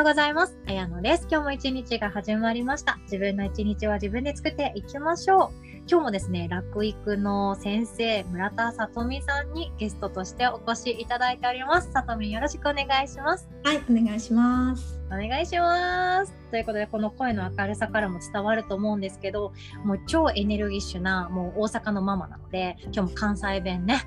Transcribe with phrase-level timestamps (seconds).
[0.00, 0.56] ようございます。
[0.66, 1.26] あやのです。
[1.30, 2.98] 今日も一日が始まりました。
[3.02, 5.66] 自分の一日は自分で作っていきましょう。
[5.86, 11.92] 今日もですね、楽育の先生、村田さとみさんにゲストとしてお越しいただいております。
[11.92, 13.46] さとみよろしくお願いします。
[13.62, 14.99] はい、お願いします。
[15.12, 16.32] お願いします。
[16.52, 19.52] ということで、この声の明るさからも伝わると思うんですけど、
[19.84, 24.00] もう超エネルギッシュな、もう大阪のママなので、今日も関西弁ね、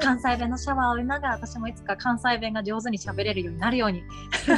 [0.00, 4.02] 関西弁のシャワーを浴びながら、私もいつか関西弁が上手に喋れるようになるように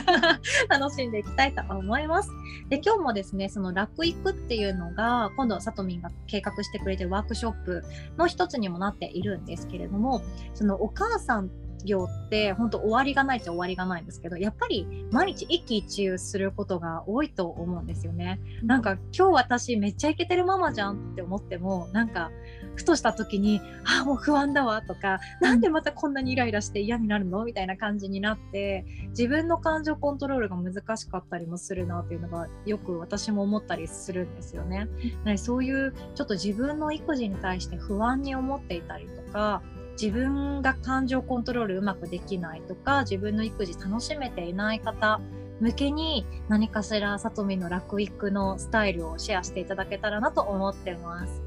[0.71, 2.31] 楽しんでいきたいと思います。
[2.69, 7.83] で、今日もですね、その楽育っていうのが、今度、さとみんが計画してくれてるワークショップ
[8.17, 10.23] の一つにもなっているんですけれども、
[10.55, 11.51] そのお母さん
[11.85, 18.41] 業って本当終わりがないっちゃ終わりがないんですけどやっぱり毎日一喜一憂することが多いと思うんですよね。
[18.63, 22.31] なんか今日私めっちゃイケてるママじゃんって思ってもなんか
[22.77, 34.89] ふとした時にあもう不安だわとかなんでまたこんなにイライラして嫌になるのみたいな感じになって自分の感情コントロールが難しかったりもするなっていうのがよく私も思ったりするんですよね。
[35.37, 39.63] そういうちょっと自分の育児に対して不安に思っていたりとか
[40.01, 45.21] 自分が感情コントロールうまくできないとか自分の育児楽しめていない方
[45.61, 51.43] 向けに何かしらさとみの楽育のスタイルをシェアしていただけたらなと思ってます。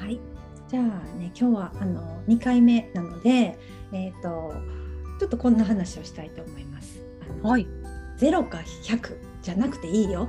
[0.00, 0.20] はい、
[0.68, 0.84] じゃあ
[1.18, 3.58] ね、今日はあの2回目なので、
[3.92, 4.54] えっ、と
[5.18, 7.02] ちょっとこんな話をしたいと思います。
[7.42, 7.66] はい。
[8.18, 10.28] 0か100じゃなくていいよ。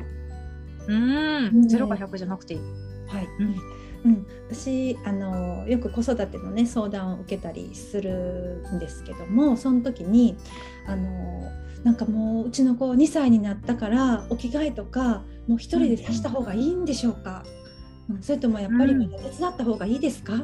[0.87, 1.67] うんん。
[1.67, 2.59] ゼロか100じゃなくていい。
[3.07, 3.27] はい。
[3.39, 3.55] うん。
[4.05, 10.37] うん、私あのよく子育てのね相談を受けたりするんですけどもその時に
[10.87, 11.51] あの
[11.83, 17.43] なんかもううちの子2歳になったからお着替えとかもう一人でさした方がいいんでしょうか、
[18.09, 18.21] うん。
[18.21, 20.37] それともやっぱりまた手伝った方がいいですか、っ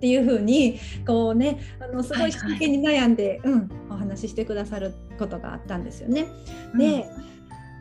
[0.00, 6.26] ていうふうにこうねあのすごい真剣に悩んで、うん、お話ししてくださることがあったんですよね。
[6.76, 7.06] で、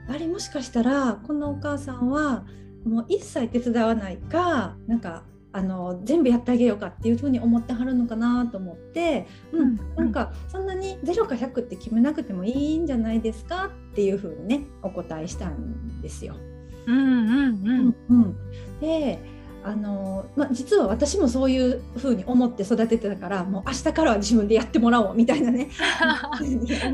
[0.08, 2.46] あれもしかしたらこのお母さんは
[2.86, 16.36] もう一切手伝わないかなんかあの全部やってあげようかっていうふうに思ってはるのかなと思って、うんうんなんかそんなに0か100って決めなくてもいいんじゃないですかっていうふうにねお答えしたんですよ。
[16.88, 17.96] うんうんうん。
[18.10, 18.36] うん
[18.80, 19.20] で
[19.64, 25.70] あのまあ、実は私もそういうふうに思って育ててたからもう明日からは自分でやってもらおうみたいなね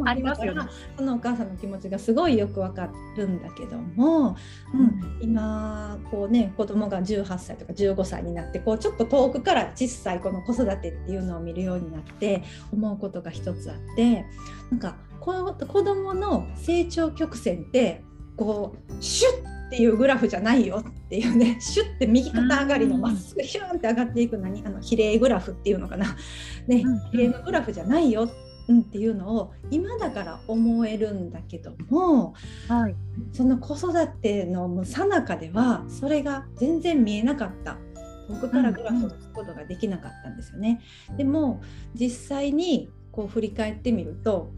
[0.06, 0.70] ありますよね。
[0.98, 4.36] そのお母さんの気持ちがすごいよくわかるんだけども、
[4.74, 14.26] うん、今こうね子供が18歳とか15歳になってこうちょっと遠くから小さいこの子育てっていうのを見るようになって思うことが一つあって
[14.72, 18.04] なんか子供の成長曲線って
[18.36, 26.16] こうシュッっていうグラフじゃないよっていうね シュッて右肩上がりのうんまっすぐヒューンって上がっていく何あの比例グラフっていうのかな、
[26.68, 28.30] ねうん比例のグラフじゃないよ
[28.70, 32.34] うん、っていうのを今だから思えるんだけども
[32.68, 32.96] はい。
[33.32, 37.78] その子育ての最中ではそれが全然見えなかった
[38.28, 40.82] 遠くからグラフをつくことができなかったんですよね。
[41.16, 41.62] でも
[41.94, 44.52] 実際にこう振り返ってみると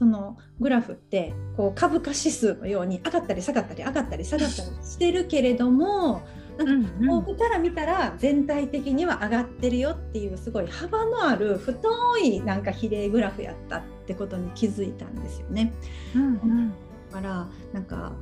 [0.00, 6.22] そのグラフってこう株価指数のように上がったり下がったり上がったり下がったりしてるけれども
[6.58, 15.72] 遠くから見たら全体的には上がってるよっていうすごい幅のある太いなんか比例グラフやったってことに気づいたんですよね。
[16.14, 16.74] うんだ
[17.16, 18.12] からなんか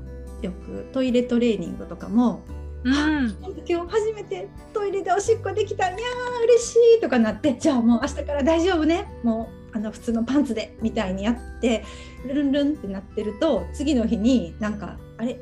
[0.43, 2.43] よくトイレトレーニングとかも
[2.83, 2.93] うん。
[2.93, 3.37] うん。
[3.69, 11.84] 今日初めてトイレでおしっこできたいやー嬉しいとかなってじゃあもう明日から大丈夫ねもうあの普通のパンツでみたいにやって
[12.27, 15.39] ルンルンってなってると次の日になんかあれ？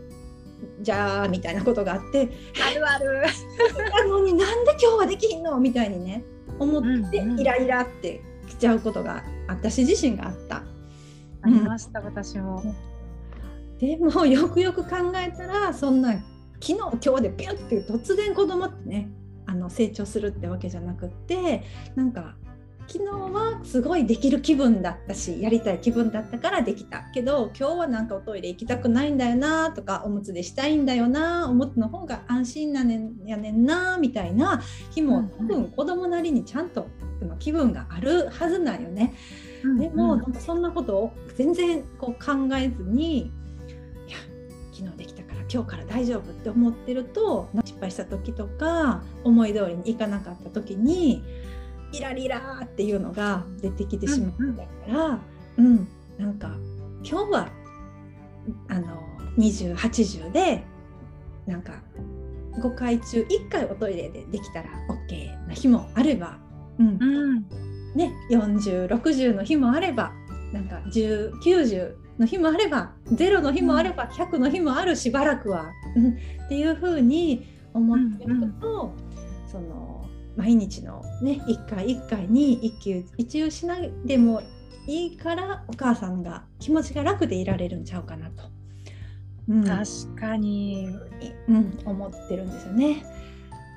[0.81, 2.31] じゃあみたいなことがあって
[2.65, 3.23] あるある。
[3.91, 5.59] なのになんで今日はできひんの？
[5.59, 6.25] みたいにね
[6.59, 10.63] 思ってうんうんイライラってきちゃうことが私自身があった。
[11.43, 12.63] ありました、私も。
[13.79, 16.25] でもよくよく考えたらそんな昨
[16.61, 19.11] 日今日でピュッて突然子供ってね
[19.45, 21.63] あの成長するってわけじゃなくって
[21.95, 22.35] なんか
[22.89, 36.89] 昨日はすごいできる気分だったしやりたい気分だったからできたけど今日はなんかおトイレ行きたくないんだよなとかおむつでしたいんだよなおむつの方が安心なねんやねんなみたいな日も多分子供なりにちゃんと
[37.39, 39.15] 気分があるはずなんよね。
[39.79, 43.31] でも、なんかそんなことを全然こう考えずにい
[44.09, 44.19] や
[44.73, 50.77] 昨日できたから今日から大丈夫って思ってると失敗した時とか思い通りにいかなかった時
[51.97, 55.21] イラリラーっていうのが出てきてしまうんだから、
[55.59, 55.89] うん
[56.19, 56.57] なんか
[57.03, 57.49] 今日は
[58.69, 59.03] あの
[59.39, 60.65] 2080で
[61.47, 61.83] なんか
[62.59, 66.39] 5回中1回おトイレでできたら OK な日もあれば、
[66.79, 66.99] うん。
[67.01, 67.47] うん。
[67.95, 70.13] ね、4060の日もあれば
[70.53, 78.95] なんか1090の日もあれば0の日もあれば100の日もあるしばらくは、うん、っていうふうに思っておくと、
[79.45, 79.96] うん、その
[80.37, 84.43] 毎日のね一回一回に一喜一憂しないでも
[84.87, 88.45] いいからお母さんが気持ちが楽でいられるんちゃうかなと、
[89.49, 90.89] うん、確かに、
[91.49, 93.05] うん、思ってるんですよね。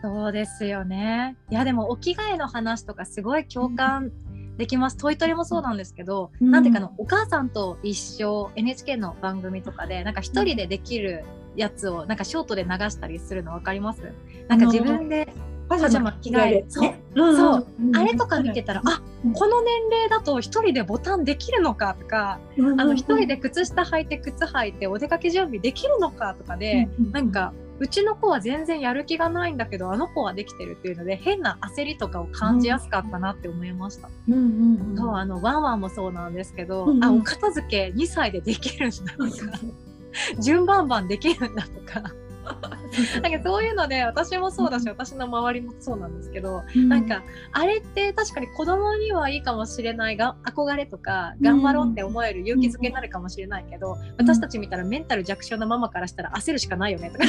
[0.01, 1.35] そうですよね。
[1.49, 4.11] いやでもお着替えの話とかすごい共感
[4.57, 11.23] できます、トイトレもそうなんですけど、うん、なんていうかのお母さんと一緒 NHK の番組とかでなんか一人でできる
[11.55, 14.01] やつをなんかショートで流したりするの分かります？
[14.47, 15.33] なんか自分で
[15.69, 19.01] パジャマ着替えそう,、そう、あれとか見てたら、あ
[19.33, 34.09] この年齢だと一人でボタンできるのかとか、あの一人で靴下履いて靴履いてお出かけ準備できるのかとかで、なんかうちの子は全然やる気がないんだけどあの子はできてるっていうので変な焦りとかを感じやすかったなって思いました。
[34.27, 39.59] うんうんうん、そうあのワンワンもそうなんですけど、うんうん、あお片付け2歳でできるんだとか
[40.41, 42.11] 順番番できるんだとか。
[43.21, 57.25] なんかそういうので私もそうだし、私の周りもそうなんですけど、うん、なんかあれって確かに子供にはいいかもしれないが憧れとか頑張ろうって思える勇気づけになるかもしれないけど、うん、私たち見たらメンタル弱小なママからしたら焦るしかないよねとか。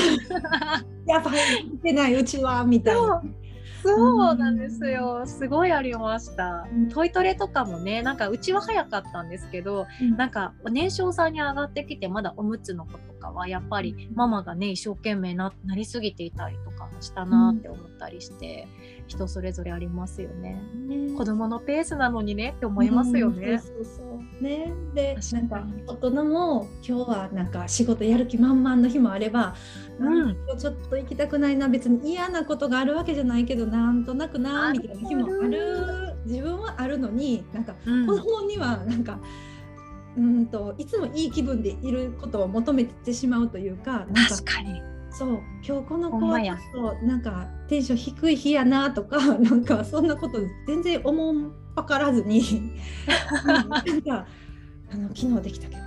[1.07, 1.35] やばい
[1.71, 3.23] 見てないうちはみたいな。
[3.83, 18.69] そうなんですよ、すごいありました、うん、トイトレとかもねなんかうちは早かったんですけど、うん、なんか年少さんに上がってきてまだおむつのことかはやっぱりママがね一生懸命ななりすぎていたりとかもしたなって思ったりして、
[18.99, 24.03] うん、人それぞれありますよね、ね、子供のペースなのにねって思いますよね、そうそ
[24.41, 24.73] うね。
[24.95, 29.55] でなんか大人も今日はなんか仕事やる気満々の日もあれば
[29.99, 36.17] うん、ちょっと行きたくないな別に嫌なことがあるわけじゃないけどなんとなくなみたいな日もある。
[36.27, 37.75] 自分はあるのになんか、
[38.07, 39.19] 子供にはなんか
[40.17, 52.43] うんといつもいい気分でいることを求めてしまうというかなんか確かにそう今日この子はちょっとなんかテンション低い日やなとか なんかそんなこと全然思んばからずに
[53.45, 53.69] なん
[54.03, 54.27] か
[54.93, 55.81] あの昨日できたけど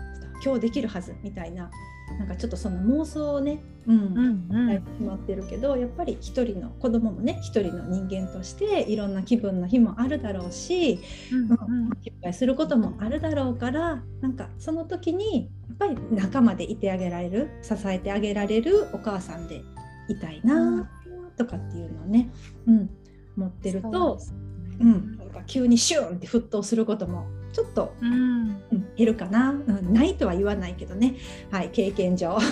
[0.44, 1.70] 今日できるはずみたいな
[2.20, 4.48] なんかちょっとその妄想をね、うん、うん。
[4.50, 11.00] うん、決まってるけどやっぱり一人の子供もね一人の人間としていろんな気分の日もあるだろうし、
[11.32, 19.64] うんうん、失敗することもあるだろうからなんかその時にやっぱり仲間でいてあげられる支えてあげられるお母さんで
[20.08, 20.90] いたいな
[21.38, 22.30] とかっていうのをね、
[22.68, 22.90] うん、
[23.36, 28.64] 持ってるとう、ね、うん、なんか急にシューンって沸騰することもちょっと、うん、
[28.98, 31.16] 減るかな、うん、ないとは言わないけどね、
[31.52, 32.38] はい、経験上。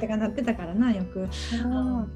[0.00, 1.26] とかなってたからなよく。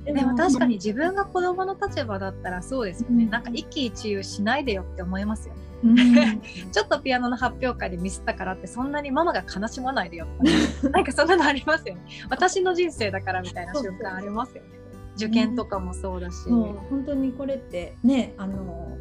[0.05, 5.61] でも確かに自分が子供の立場だったらそうですよね、うん、なんか一喜一憂しないでよって思いますよね。
[5.85, 5.97] うん、
[6.71, 10.53] ちょっとピアノの発表会でミスったからってそんなにママが悲しまないでよとか、ね、
[10.93, 12.03] なんかそんなのありますよね。
[12.29, 14.69] 私の人生だからみたいな瞬間ありますよね。
[15.17, 18.99] 受験とかもそうだし、うん、本当にこれってねあの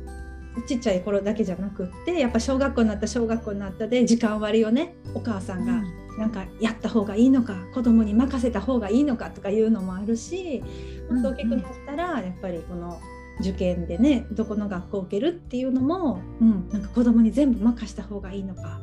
[0.67, 5.83] ちっちゃい頃だけじゃなくってやっぱ小学校になった小学校になったで時間割をねお母さんが
[6.17, 10.63] なんかやった方がいいのか、子供に任せた方がいいのかとかいうのもあるし
[11.09, 13.01] 大きくなったらやっぱりこの
[13.39, 18.79] 受験でねどこの学校を受けるっていうのも、うん、なんか子供に全部任した方がいいのか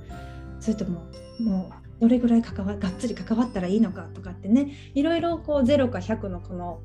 [0.59, 1.07] それとも
[1.39, 6.81] もうどれぐらい関わがっつり関わったらいいのかとかってねいろいろこう0か100のこの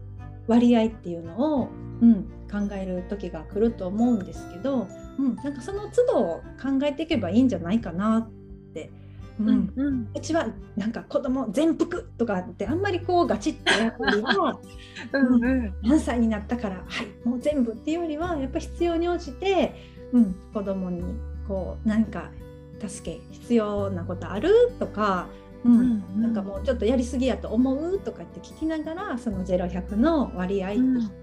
[0.48, 1.70] 割合っていうのを、
[2.02, 4.88] うん、考える時が来ると思うんですけど、
[5.18, 6.14] うん、なんかその都度
[6.62, 8.30] 考えていけばいいんじゃないかなっ
[8.74, 8.92] て。
[9.40, 9.74] うん。
[9.76, 10.48] うん、うちは
[10.78, 14.60] なんか子供全幅とかってあんまりこうガチッとやるよりは
[15.12, 19.76] うん、うん、何歳になったからはいもう全部っていうよりはやっぱ必要に応じて、
[20.14, 21.04] うん、子供に
[21.50, 22.32] こう何か
[22.80, 30.74] 助け必要なことあるとかうん、なんかもうちょっとやりすぎやと思うとかって聞きながらその0100の割合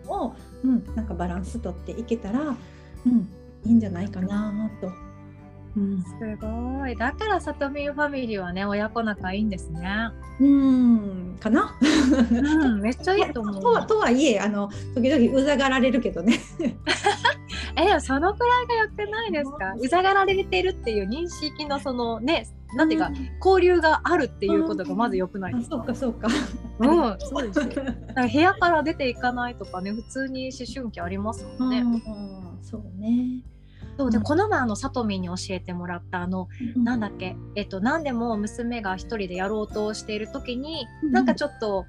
[0.09, 0.35] を、
[0.65, 2.41] うん、うん、なんかバランス取っていけたら、
[3.07, 3.29] うん、
[3.65, 4.91] いいんじゃないかなと。
[5.75, 6.09] うん、す
[6.39, 10.11] ごいだからさとみんファミリーはね親子仲いいんですね。
[10.39, 11.79] うんかな、
[12.31, 13.63] うん、めっちゃいいと思う。
[13.63, 16.41] ととはいえあの時々うざがられるけどね。
[17.77, 19.75] えそのくらいがやってないですか？
[19.81, 23.11] うざがられてるっていう認識のそのねなんていうか、
[23.45, 25.77] 交流があるっていうことがまず良くないですか？
[25.77, 26.29] そうかそうか。
[26.79, 27.67] うん、そうですよ。
[27.67, 31.85] だから部屋から出ていかないとかね、普通に思春期ありますもんね。
[32.63, 33.43] そうね。
[33.99, 37.37] そうで、この前あのさとみんに教えてもらったあの、うん、なんだっけ？
[37.57, 41.85] えっと何でも娘が一人でやろうとしている時に、うん、なんかちょっと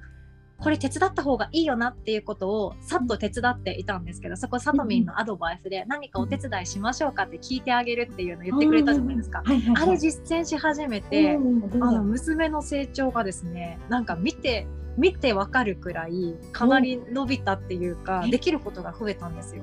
[0.60, 9.42] これ手伝った方がいいよなっていうことをさっと手伝っていたんですけどそこさとみんのアドバイスで何かお手伝いしましょうかって聞いてあげるっていうのを言ってくれたじゃないですか。
[9.44, 19.62] あれ実践し始めてあの娘の成長がですねなんか見て見てわかるくらいかなり伸びたっていうかできることが増えたんですよ。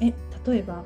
[0.00, 0.12] え？
[0.46, 0.84] 例えば？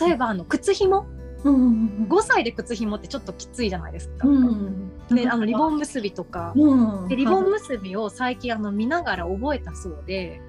[0.00, 1.06] 例えばあの靴紐？
[1.44, 4.26] うんうんうん、5歳で靴紐ってちょっときついじゃないですか。
[4.26, 10.40] うんであのリボン結びとか、うん、でリボン結びを最近あの見ながら覚えたそうで。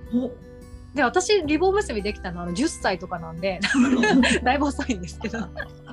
[0.96, 3.60] で私リボン結びできたのは10歳とかなんで。
[4.44, 5.40] だいぶ遅いんですけど。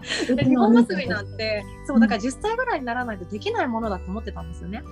[0.36, 4.82] リボン結びなんてそうだから10歳ぐらいにならないとできないものだと思ってたんですよね、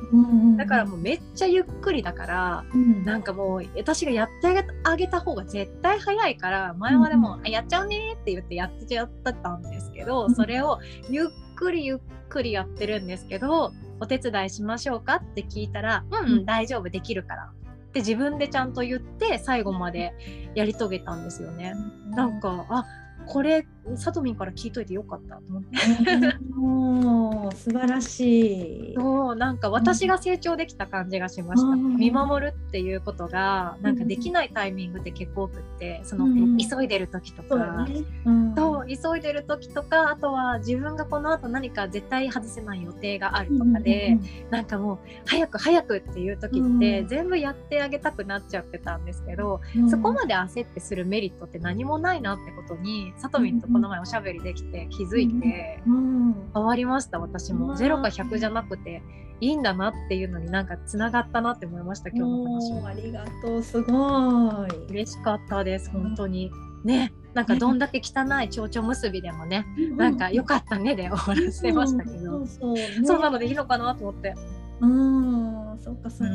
[0.57, 10.79] だからもうめっちゃゆっくりだから、うん、なんかもう私がやってあげた方が絶対早いから前までも、うん、やっちゃうねって言ってやってちゃったんですけど、それを
[11.11, 11.99] ゆっくりゆっ
[12.33, 17.51] くりやってるんですけどお手伝いしましょうかって聞いたら「うん、うん、大丈夫できるから」
[17.89, 20.15] って自分でちゃんと言って最後まで
[20.55, 21.75] やり遂げたんですよね。
[22.11, 22.85] なんかあ
[23.27, 26.39] これさとみんから聞いといてよかったと思って。
[26.57, 28.95] もう素晴らしい。
[28.95, 31.69] そうなんか私が成長できた感じがしました。
[31.69, 38.03] うん、見守るっていうことがなんかできないタイミングって結構多くってその、うん、急いでる時とか、ね。
[38.25, 49.61] うん、と急いでる時とかあとは自分がこの後何か絶対外せない予定があるとかで、うん、なんかもう早く早くっていう時って全部やってあげたくなっちゃってたんですけど、
[49.91, 57.77] そこまで焦ってするメリットって何もないなってことにさとみんとこの前おしゃべりできて気づいて、変わりました私も。
[57.77, 59.03] 0か100じゃなくて
[59.41, 62.87] いいんだなっていうのになんかつながったなって思いました今日の話も。
[62.87, 64.87] ありがとうすごい。
[64.91, 66.51] 嬉しかったです本当に。
[66.85, 72.75] ねなんかどんだけ汚い蝶々結びでもね、なんか良かったねで終わらせましたけど、そ
[73.17, 74.35] うなのでいいのかなと思って。
[74.81, 76.35] うんそっかそっか、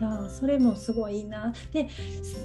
[0.00, 1.52] いやそれもすごいいいな。
[1.72, 1.88] で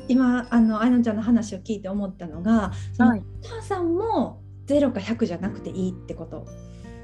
[0.08, 6.46] 今あのあやのちゃんの話を聞いて思ったのが、はい、お母さんも0か100じゃなくていいってこと。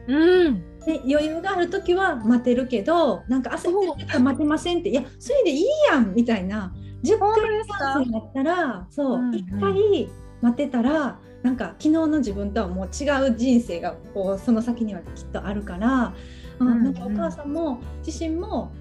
[0.07, 4.89] うん、で余裕がある時は待てるけどなんか焦ってたら待てませんって。
[4.89, 6.73] いやそれでいいやんみたいな。
[7.03, 10.09] 10回だったらそう、うんうん、1回
[10.41, 16.13] 待ってたらなんか昨日の自分とはもう違う人生がこうその先にはきっとあるから、
[16.59, 18.71] うん、うん、なんかお母さんも自身も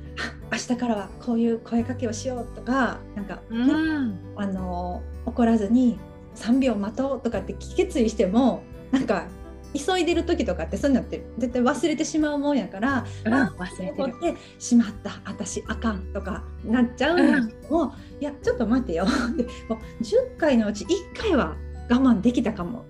[0.52, 5.99] 明日からはこういう声かけをしようとかなんか、ね、うん、あの怒らずに
[6.35, 9.26] 3秒待とうとかって決意してもなんか
[9.75, 15.21] 急いでる時とかってそういうのって絶対忘れてしまうもんやから、うん、忘れてしまった。
[15.25, 19.05] 私あかんとかなっちゃうんだけども、うん、いやちょっと待ってよ。
[19.37, 20.89] でもう10回のうち1
[21.21, 21.57] 回は
[21.89, 22.85] 我慢できたかも。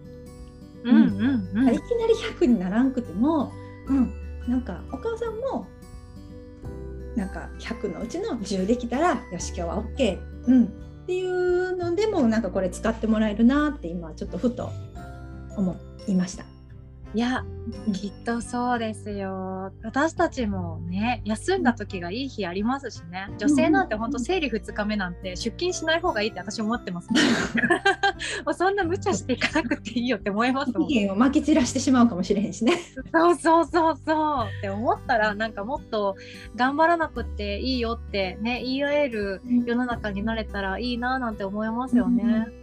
[0.82, 0.98] うんう
[1.58, 3.52] んうん、いきなり100にならんくても、
[3.86, 4.10] うん、
[4.48, 5.66] なんかお母さんも
[7.16, 10.66] なんか100のうちの10できたらよし今日は OK、うん、っ
[11.06, 14.70] ていうのでもなんかこれ使ってもらえるなって今ちょっとふと
[15.56, 16.44] 思いました。
[17.12, 17.44] いや、
[17.92, 19.72] きっとそうですよ。
[19.82, 23.28] 私たちもね、休んだ時がいい日ありますしね。
[23.36, 27.20] 女性なんて本当生理2日目なんて出勤しない方がいいって私思ってます、ね。
[28.46, 31.10] もうそんな無茶していかなくていいよって思いますもん。
[31.10, 32.74] をまき散らしてしまうかもしれへんしね。
[33.12, 36.14] そうそうそうそうって思ったらなんかもっと
[36.54, 42.46] 頑張らなくていいよってね言い合える世の中になれたらいいななんて思いますよね。
[42.54, 42.59] うん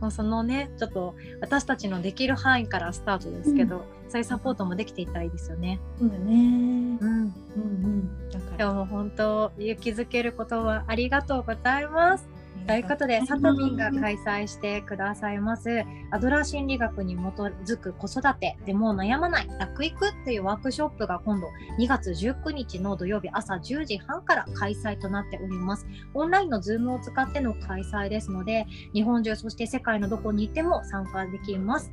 [0.00, 5.80] もうそのねちょっと私たちのできる範囲からスタートですけど、うん、そういうサポートもできていたらいいですよね。
[5.98, 8.30] そうだね、うん、うんうん。
[8.30, 8.64] だから。
[8.64, 12.39] 今日も本当勇気づけることはありがとうございます。
[12.66, 21.48] ということで、さとみんが開催してくださいます、アドラー心理学に基づく子育てでも悩まない楽育っていうワークショップが今度
[21.78, 25.86] 2月19日の土曜日朝10時半から開催となっております。
[26.14, 31.92] オンラインのズームを使っての開催ですので、日本中、そして世界のどこにいても参加できます。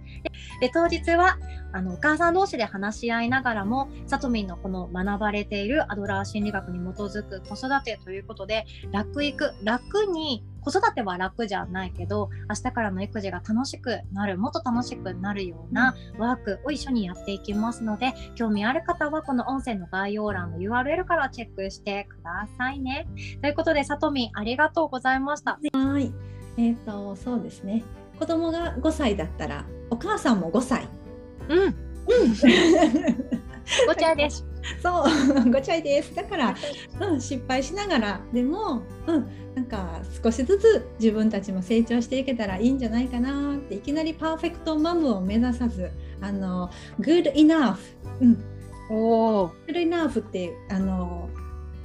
[0.62, 1.38] で当日は
[1.74, 23.08] あのお母さん同士で話し合いながらも、さとみんのこの学ばれているアドラー心理学に基づく子育てということで、楽育、楽に子育ては楽じゃないけど明日からの育児が楽しくなるもっと楽しくなるようなワークを一緒にやっていきますので興味ある方はこの音声の概要欄の URL からチェックしてくださいね。
[23.42, 25.58] ということでさとみありがとうございました。
[25.72, 26.12] はい
[26.58, 27.84] えーと、そうですね
[28.20, 30.86] 子供が5歳だったらお母さんも5歳。
[31.48, 31.76] うん、うん
[33.88, 34.46] ごちゃです。
[34.82, 36.14] そう、ごちゃいです。
[36.16, 36.56] だから、
[37.02, 46.70] うん、失敗しながらでも、うん、なんか少しずつ自分たちも成長していけたらいいんじゃないかなっていきなりパーフェクトマムを目指さず、あの
[47.00, 47.78] good enough、
[48.22, 48.44] うん、
[48.90, 51.30] お good enough ってあの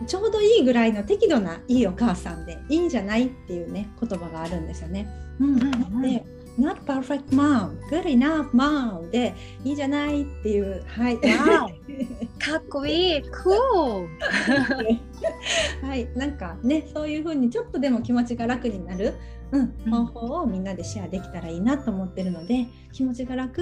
[0.07, 5.09] ちょうどいいぐらいの適度ないいお母さんでいいんじゃないっていうね言葉があるんですよね。
[5.41, 6.25] うん、うんで
[6.59, 11.19] not perfect mom, good enough mom でいいんじゃないっていう、はい。
[12.39, 14.09] かっこいい、cool!
[15.87, 19.15] はい、なんかね、そういう風にちょっとでも気持ちが楽になる、
[19.53, 23.61] うん、方法をみんなでシェアできたらいいなと思ってるので、気持ちが楽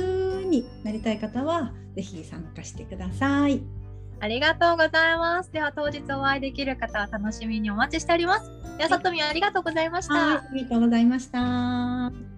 [0.49, 3.63] になりたい方は、ぜひ参加してください。
[4.21, 5.51] ありがとうございます。
[5.51, 8.51] では当日お会いできる方は楽しみにお待ちしております。
[8.77, 10.15] では、さとみありがとうございました。
[10.15, 12.30] ありがとうございました。